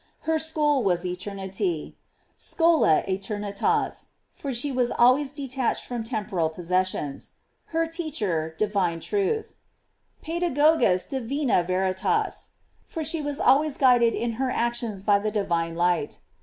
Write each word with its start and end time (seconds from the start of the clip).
Her 0.21 0.39
school 0.39 0.81
was 0.81 1.05
eternity: 1.05 1.95
"Schola 2.35 3.03
aeter 3.07 3.37
nitas," 3.37 4.07
for 4.33 4.51
she 4.51 4.71
was 4.71 4.89
always 4.89 5.31
detached 5.31 5.85
from 5.85 6.03
tern 6.03 6.25
poral 6.25 6.51
possessions. 6.51 7.33
Her 7.65 7.85
teacher, 7.85 8.55
divine 8.57 8.99
truth: 8.99 9.53
"Psedagogus 10.25 11.07
divina 11.07 11.61
veritas," 11.61 12.53
for 12.87 13.03
she 13.03 13.21
was 13.21 13.39
always 13.39 13.77
guided 13.77 14.15
in 14.15 14.33
her 14.41 14.49
actions 14.49 15.03
by 15.03 15.19
the 15.19 15.29
divine 15.29 15.75
light. 15.75 16.19